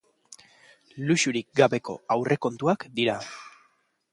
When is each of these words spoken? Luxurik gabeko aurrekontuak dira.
Luxurik 1.09 1.51
gabeko 1.61 1.97
aurrekontuak 2.17 2.87
dira. 3.01 3.19